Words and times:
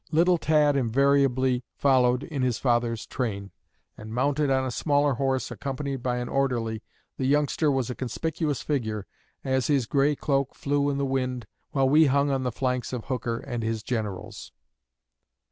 Little 0.11 0.39
Tad 0.39 0.75
invariably 0.75 1.63
followed 1.75 2.23
in 2.23 2.41
his 2.41 2.57
father's 2.57 3.05
train; 3.05 3.51
and, 3.95 4.11
mounted 4.15 4.49
on 4.49 4.65
a 4.65 4.71
smaller 4.71 5.13
horse, 5.13 5.51
accompanied 5.51 6.01
by 6.01 6.17
an 6.17 6.27
orderly, 6.27 6.81
the 7.17 7.27
youngster 7.27 7.69
was 7.69 7.91
a 7.91 7.95
conspicuous 7.95 8.63
figure, 8.63 9.05
as 9.43 9.67
his 9.67 9.85
gray 9.85 10.15
cloak 10.15 10.55
flew 10.55 10.89
in 10.89 10.97
the 10.97 11.05
wind 11.05 11.45
while 11.69 11.87
we 11.87 12.07
hung 12.07 12.31
on 12.31 12.41
the 12.41 12.51
flanks 12.51 12.93
of 12.93 13.05
Hooker 13.05 13.37
and 13.41 13.61
his 13.61 13.83
generals." 13.83 14.51